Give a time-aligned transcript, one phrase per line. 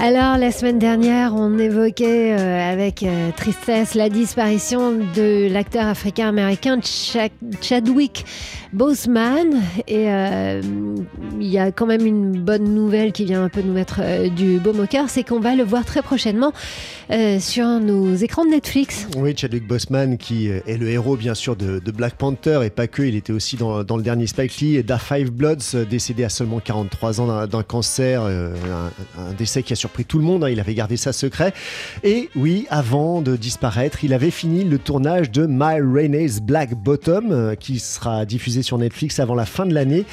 [0.00, 6.78] Alors, la semaine dernière, on évoquait euh, avec euh, tristesse la disparition de l'acteur africain-américain
[6.82, 7.30] Chad-
[7.62, 8.26] Chadwick
[8.74, 9.62] Boseman.
[9.88, 10.60] Et euh,
[11.40, 14.58] il y a quand même une bonne nouvelle qui vient un peu nous mettre du
[14.58, 16.52] baume au cœur, c'est qu'on va le voir très prochainement
[17.38, 19.06] sur nos écrans de Netflix.
[19.16, 23.02] Oui, Chadwick Boseman, qui est le héros bien sûr de, Black Panther et pas que,
[23.02, 27.20] il était aussi dans, le dernier Spike Lee Da Five Bloods, décédé à seulement 43
[27.20, 28.52] ans d'un- cancer, un,
[29.18, 31.52] un décès qui a surpris tout le monde, hein, il avait gardé ça secret.
[32.04, 37.32] Et oui, avant de disparaître, il avait fini le tournage de My Rainey's Black Bottom,
[37.32, 40.06] euh, qui sera diffusé sur Netflix avant la fin de l'année.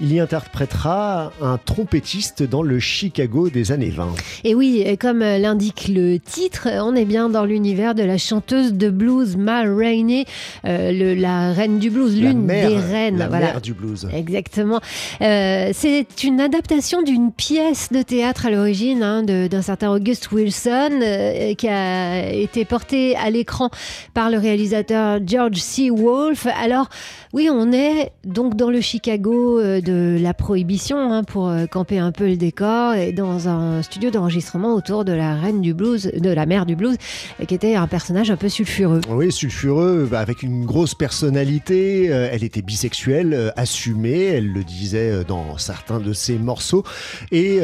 [0.00, 4.14] Il y interprétera un trompettiste dans le Chicago des années 20.
[4.44, 8.74] Et oui, comme euh, l'indique le titre, on est bien dans l'univers de la chanteuse
[8.74, 10.24] de blues Ma Rainey,
[10.66, 13.18] euh, le- la reine du blues, l'une des reines.
[13.18, 13.46] La voilà.
[13.46, 14.06] mère du blues.
[14.14, 14.80] Exactement.
[15.20, 21.00] Euh, c'est une adaptation d'une pièce de théâtre à l'origine hein, d'un certain August Wilson
[21.02, 23.70] euh, qui a été portée à l'écran
[24.14, 25.90] par le réalisateur George C.
[25.90, 26.46] Wolfe.
[26.60, 26.88] Alors
[27.32, 31.98] oui, on est donc dans le Chicago euh, de la prohibition hein, pour euh, camper
[31.98, 36.10] un peu le décor et dans un studio d'enregistrement autour de la reine du blues,
[36.14, 36.96] de la mère du blues,
[37.46, 39.00] qui était un personnage un peu sulfureux.
[39.08, 42.06] Oui, sulfureux, bah, avec une grosse personnalité.
[42.06, 46.84] elle était bisexuelle, assumée, elle le disait dans certains de ses morceaux.
[47.32, 47.60] Et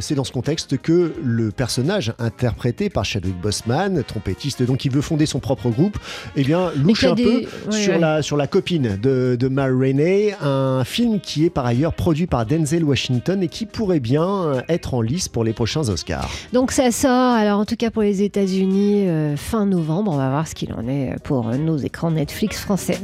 [0.00, 5.00] c'est dans ce contexte que le personnage interprété par Chadwick Boseman, trompettiste, donc qui veut
[5.00, 5.98] fonder son propre groupe,
[6.36, 7.98] eh bien, louche un des- peu ouais, sur, ouais.
[7.98, 12.26] La, sur la copine de, de Ma Rainey, un film qui est par ailleurs produit
[12.26, 16.30] par Denzel Washington et qui pourrait bien euh, être en lice pour les prochains Oscars.
[16.52, 20.12] Donc ça sort, alors en tout cas pour les États-Unis, euh, fin novembre.
[20.12, 22.98] On va voir ce qu'il en est pour euh, nos écrans Netflix français.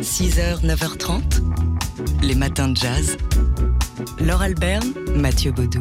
[0.00, 1.20] 6h, 9h30,
[2.22, 3.16] les matins de jazz.
[4.20, 4.84] Laure Alberne,
[5.16, 5.78] Mathieu Baudou.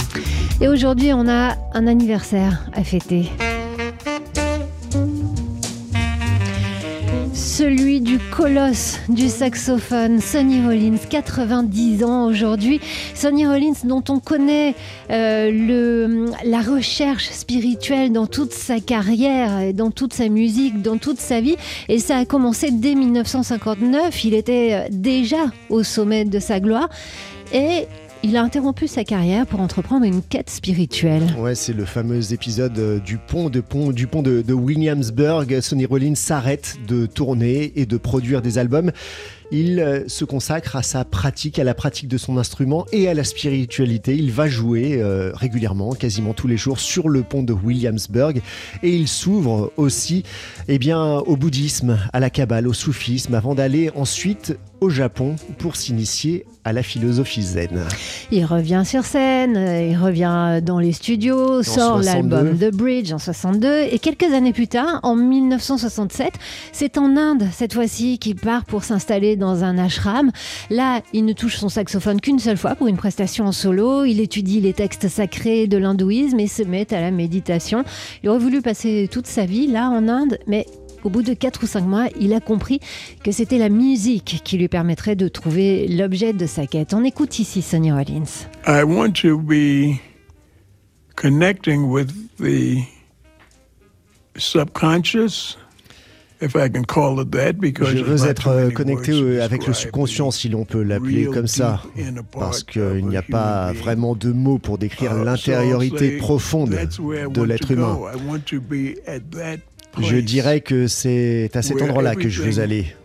[0.62, 3.32] Et aujourd'hui, on a un anniversaire à fêter.
[7.34, 12.80] Celui du colosse du saxophone, Sonny Rollins, 90 ans aujourd'hui.
[13.16, 14.76] Sonny Rollins, dont on connaît
[15.10, 21.42] euh, la recherche spirituelle dans toute sa carrière, dans toute sa musique, dans toute sa
[21.42, 21.56] vie.
[21.90, 24.26] Et ça a commencé dès 1959.
[24.26, 26.90] Il était euh, déjà au sommet de sa gloire.
[27.54, 27.88] Et
[28.24, 31.24] il a interrompu sa carrière pour entreprendre une quête spirituelle.
[31.40, 35.60] Ouais, c'est le fameux épisode euh, du pont de pont du pont de, Williamsburg.
[35.62, 38.92] Sonny Rollins s'arrête de tourner et de produire des albums.
[39.52, 43.14] Il euh, se consacre à sa pratique, à la pratique de son instrument et à
[43.14, 44.16] la spiritualité.
[44.16, 48.42] Il va jouer euh, régulièrement, quasiment tous les jours, sur le pont de Williamsburg.
[48.84, 50.24] Et il s'ouvre aussi
[50.68, 55.76] eh bien, au bouddhisme, à la kabbale, au soufisme, avant d'aller ensuite au Japon pour
[55.76, 57.84] s'initier à la philosophie zen.
[58.32, 59.56] Il revient sur scène,
[59.90, 62.06] il revient dans les studios, sort 62.
[62.06, 66.34] l'album The Bridge en 62 et quelques années plus tard, en 1967,
[66.72, 70.32] c'est en Inde cette fois-ci qu'il part pour s'installer dans un ashram.
[70.72, 74.06] Là, il ne touche son saxophone qu'une seule fois pour une prestation en solo.
[74.06, 77.84] Il étudie les textes sacrés de l'hindouisme et se met à la méditation.
[78.24, 80.66] Il aurait voulu passer toute sa vie là en Inde, mais
[81.04, 82.80] au bout de 4 ou 5 mois, il a compris
[83.24, 86.94] que c'était la musique qui lui permettrait de trouver l'objet de sa quête.
[86.94, 88.48] On écoute ici Sonny Rollins.
[88.68, 90.00] I want to be
[91.16, 92.84] connecting with the
[94.38, 95.58] subconscious,
[96.42, 99.42] if I can call it that, because Je veux not être euh, connecté words to
[99.44, 101.82] avec le describe subconscient, the si l'on peut l'appeler comme ça,
[102.32, 103.84] parce qu'il of n'y a pas human being.
[103.84, 108.00] vraiment de mots pour décrire Uh, l'intériorité profonde de l'être humain.
[110.00, 112.96] Je dirais que c'est à cet endroit-là que je veux aller.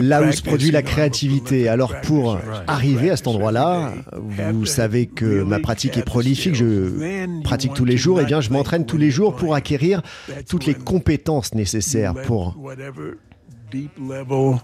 [0.00, 1.68] Là où se produit la créativité.
[1.68, 7.74] Alors pour arriver à cet endroit-là, vous savez que ma pratique est prolifique, je pratique
[7.74, 10.02] tous les jours, et not bien je m'entraîne tous les jours pour acquérir
[10.48, 13.18] toutes les compétences nécessaires pour, whatever
[13.70, 14.60] deep level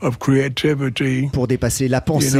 [0.00, 2.38] of creativity, pour dépasser la pensée.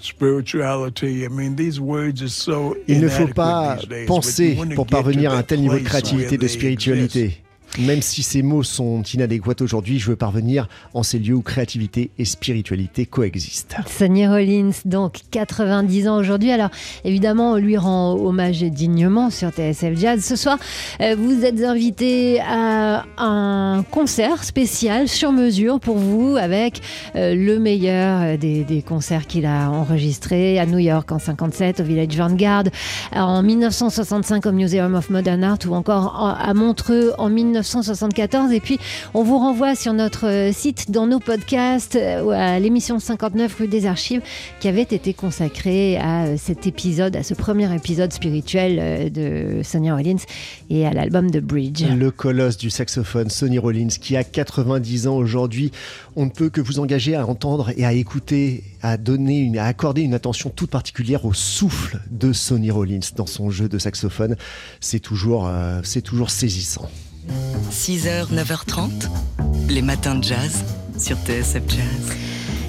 [0.00, 1.24] Know, and spirituality.
[1.24, 5.42] I mean, these words are so Il ne faut pas penser pour parvenir à un
[5.42, 7.42] tel niveau de créativité, de spiritualité.
[7.78, 12.10] Même si ces mots sont inadéquats aujourd'hui, je veux parvenir en ces lieux où créativité
[12.18, 13.76] et spiritualité coexistent.
[13.86, 16.50] Sonny Rollins, donc 90 ans aujourd'hui.
[16.50, 16.70] Alors
[17.04, 20.24] évidemment, on lui rend hommage dignement sur TSF Jazz.
[20.24, 20.58] Ce soir,
[21.00, 26.80] euh, vous êtes invité à un concert spécial sur mesure pour vous avec
[27.14, 31.84] euh, le meilleur des, des concerts qu'il a enregistrés à New York en 57, au
[31.84, 32.64] Village Vanguard,
[33.12, 37.28] en 1965 au Museum of Modern Art ou encore à Montreux en
[37.60, 38.52] 1974.
[38.52, 38.78] Et puis,
[39.14, 43.86] on vous renvoie sur notre site dans nos podcasts euh, à l'émission 59 rue des
[43.86, 44.22] Archives
[44.60, 49.62] qui avait été consacrée à euh, cet épisode, à ce premier épisode spirituel euh, de
[49.62, 50.22] Sonny Rollins
[50.68, 51.84] et à l'album de Bridge.
[51.84, 55.70] Le colosse du saxophone Sonny Rollins qui a 90 ans aujourd'hui.
[56.16, 60.02] On ne peut que vous engager à entendre et à écouter, à donner à accorder
[60.02, 64.36] une attention toute particulière au souffle de Sonny Rollins dans son jeu de saxophone.
[64.80, 66.88] C'est toujours, euh, c'est toujours saisissant.
[67.70, 69.08] 6h, 9h30,
[69.68, 70.64] les matins de jazz
[70.98, 72.16] sur TSF Jazz.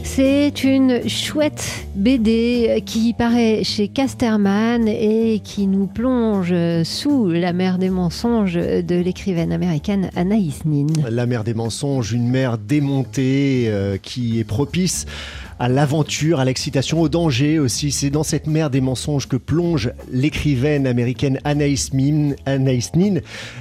[0.04, 6.54] C'est une chouette BD qui paraît chez Casterman et qui nous plonge
[6.84, 10.86] sous la mer des mensonges de l'écrivaine américaine Anaïs Nin.
[11.10, 15.08] La mer des mensonges, une mer démontée euh, qui est propice
[15.62, 17.92] à l'aventure, à l'excitation, au danger aussi.
[17.92, 21.92] C'est dans cette mer des mensonges que plonge l'écrivaine américaine Anaïs,
[22.48, 23.20] Anaïs Nin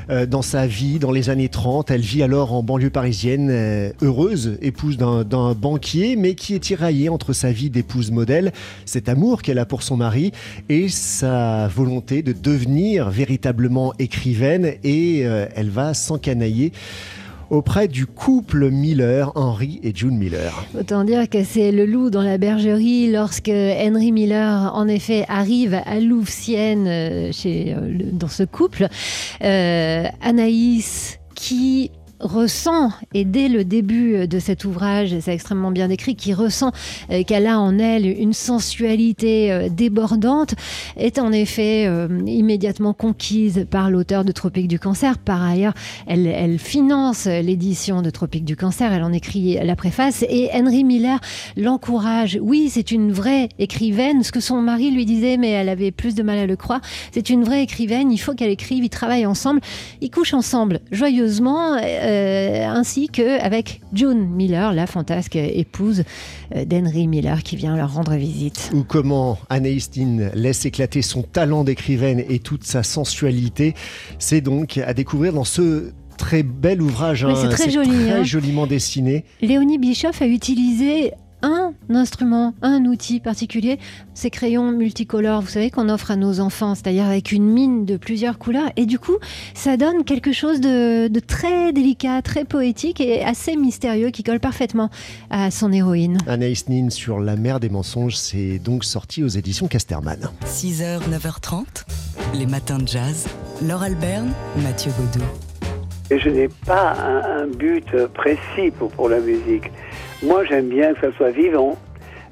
[0.09, 1.91] euh, dans sa vie dans les années 30.
[1.91, 7.11] Elle vit alors en banlieue parisienne, euh, heureuse, épouse d'un banquier, mais qui est tiraillée
[7.11, 8.53] entre sa vie d'épouse modèle,
[8.87, 10.33] cet amour qu'elle a pour son mari
[10.71, 14.73] et sa volonté de devenir véritablement écrivaine.
[14.85, 16.73] Et euh, elle va s'encanailler
[17.51, 20.65] auprès du couple Miller, Henry et June Miller.
[20.79, 25.75] Autant dire que c'est le loup dans la bergerie lorsque Henry Miller, en effet, arrive
[25.85, 28.87] à Louvciennes euh, chez, euh, dans ce couple.
[29.43, 36.17] Euh, Anaïs, qui ressent, et dès le début de cet ouvrage, c'est extrêmement bien décrit,
[36.17, 36.73] qui ressent
[37.11, 40.55] euh, qu'elle a en elle une sensualité euh, débordante,
[40.97, 45.19] est en effet euh, immédiatement conquise par l'auteur de Tropique du Cancer.
[45.19, 45.75] Par ailleurs,
[46.07, 51.19] elle, finance l'édition de Tropique du Cancer, elle en écrit la préface, et Henry Miller
[51.57, 52.39] l'encourage.
[52.41, 56.15] Oui, c'est une vraie écrivaine, ce que son mari lui disait, mais elle avait plus
[56.15, 56.81] de mal à le croire.
[57.13, 59.61] C'est une vraie écrivaine, il faut qu'elle écrive, ils travaillent ensemble,
[60.01, 61.77] ils couchent ensemble joyeusement,
[62.11, 66.05] ainsi qu'avec June Miller, la fantasque épouse
[66.55, 68.71] euh, d'Henry Miller, qui vient leur rendre visite.
[68.75, 73.75] Ou comment Anaïs Nin laisse éclater son talent d'écrivaine et toute sa sensualité.
[74.19, 77.25] C'est donc à découvrir dans ce très bel ouvrage.
[77.25, 78.25] Oui, c'est très joli, Très hein.
[78.25, 79.25] joliment dessiné.
[79.41, 83.79] Léonie Bischoff a utilisé un instrument, un outil particulier,
[84.15, 87.97] ces crayons multicolores, vous savez, qu'on offre à nos enfants, c'est-à-dire avec une mine de
[87.97, 88.71] plusieurs couleurs.
[88.77, 89.17] Et du coup,
[89.55, 94.41] ça donne quelque chose de, de très délicat, très poétique et assez mystérieux qui colle
[94.41, 94.91] parfaitement
[95.31, 96.19] à son héroïne.
[96.27, 100.31] Anaïs Nin sur la mer des mensonges, c'est donc sorti aux éditions Casterman.
[100.47, 101.65] 6h, 9h30,
[102.35, 103.27] les matins de jazz.
[103.67, 104.31] Laure Alberne,
[104.63, 105.25] Mathieu Baudou.
[106.11, 109.71] Et je n'ai pas un, un but précis pour, pour la musique.
[110.23, 111.79] Moi, j'aime bien que ça soit vivant.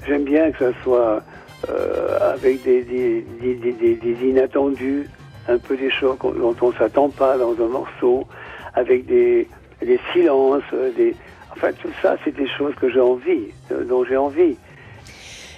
[0.06, 1.22] J'aime bien que ça soit
[1.68, 3.96] euh, avec des, des, des, des-
[4.28, 5.10] inattendus,
[5.48, 8.26] un peu des choses dont on ne s'attend pas dans un morceau,
[8.74, 9.48] avec des,
[10.12, 10.62] silences,
[10.96, 11.16] des...
[11.56, 14.58] Enfin, tout ça, c'est des choses que j'ai envie, euh, dont j'ai envie.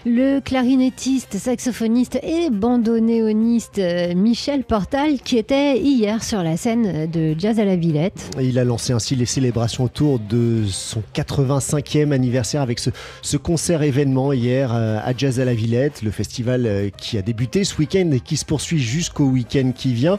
[0.06, 7.34] Le clarinettiste, saxophoniste et bandonéoniste euh, Michel Portal, qui était hier sur la scène de
[7.38, 8.30] Jazz à la Villette.
[8.40, 12.88] Et il a lancé ainsi les célébrations autour de son 85e anniversaire avec ce,
[13.20, 17.22] ce concert événement hier euh, à Jazz à la Villette, le festival euh, qui a
[17.22, 20.18] débuté ce week-end et qui se poursuit jusqu'au week-end qui vient.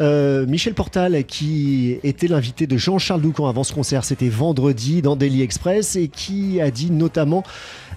[0.00, 5.40] Michel Portal, qui était l'invité de Jean-Charles Doucan avant ce concert, c'était vendredi dans Daily
[5.40, 7.42] Express et qui a dit notamment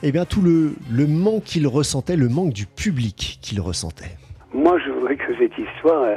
[0.03, 4.17] eh bien, tout le, le manque qu'il ressentait, le manque du public qu'il ressentait.
[4.53, 6.15] Moi, je voudrais que cette histoire, euh,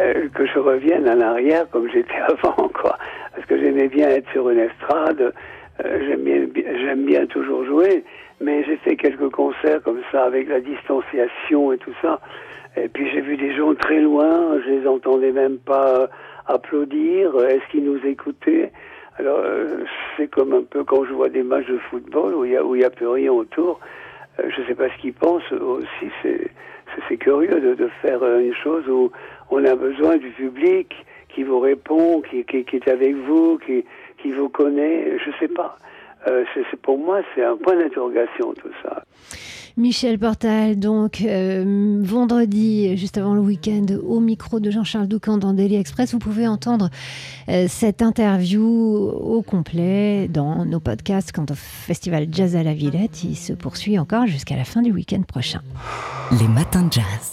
[0.00, 2.98] euh, que je revienne en arrière comme j'étais avant, quoi.
[3.34, 5.32] Parce que j'aimais bien être sur une estrade,
[5.84, 8.04] euh, j'aime bien, bien toujours jouer,
[8.40, 12.20] mais j'ai fait quelques concerts comme ça avec la distanciation et tout ça.
[12.76, 16.08] Et puis j'ai vu des gens très loin, je les entendais même pas
[16.46, 17.32] applaudir.
[17.48, 18.72] Est-ce qu'ils nous écoutaient?
[19.18, 19.40] Alors
[20.16, 22.64] c'est comme un peu quand je vois des matchs de football où il y a
[22.64, 23.78] où il y a plus rien autour.
[24.40, 26.06] Euh, je sais pas ce qu'ils pensent aussi.
[27.08, 29.10] C'est curieux de, de faire euh, une chose où
[29.50, 30.94] on a besoin du public
[31.28, 33.84] qui vous répond, qui, qui, qui est avec vous, qui,
[34.18, 35.18] qui vous connaît.
[35.18, 35.76] Je sais pas.
[36.26, 39.02] Euh, c'est- pour moi, c'est un point d'interrogation tout ça.
[39.76, 45.52] Michel Portal, donc euh, vendredi, juste avant le week-end, au micro de Jean-Charles Doucan dans
[45.52, 46.12] Daily Express.
[46.12, 46.90] Vous pouvez entendre
[47.48, 53.24] euh, cette interview au complet dans nos podcasts quant au Festival Jazz à la Villette.
[53.24, 55.60] Il se poursuit encore jusqu'à la fin du week-end prochain.
[56.38, 57.32] Les matins de jazz.